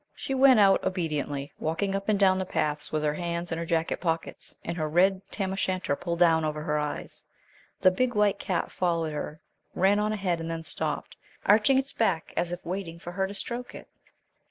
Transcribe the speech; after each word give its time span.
She 0.15 0.33
went 0.33 0.59
out 0.59 0.83
obediently, 0.83 1.53
walking 1.59 1.93
up 1.93 2.09
and 2.09 2.17
down 2.19 2.39
the 2.39 2.43
paths 2.45 2.91
with 2.91 3.03
her 3.03 3.13
hands 3.13 3.51
in 3.51 3.59
her 3.59 3.67
jacket 3.67 4.01
pockets, 4.01 4.57
and 4.63 4.75
her 4.75 4.89
red 4.89 5.21
tam 5.29 5.53
o'shanter 5.53 5.95
pulled 5.95 6.17
down 6.17 6.43
over 6.43 6.63
her 6.63 6.79
eyes. 6.79 7.23
The 7.81 7.91
big 7.91 8.15
white 8.15 8.39
cat 8.39 8.71
followed 8.71 9.13
her, 9.13 9.41
ran 9.75 9.99
on 9.99 10.11
ahead, 10.11 10.39
and 10.39 10.49
then 10.49 10.63
stopped, 10.63 11.17
arching 11.45 11.77
its 11.77 11.93
back 11.93 12.33
as 12.35 12.51
if 12.51 12.65
waiting 12.65 12.97
for 12.97 13.11
her 13.11 13.27
to 13.27 13.33
stroke 13.35 13.75
it. 13.75 13.89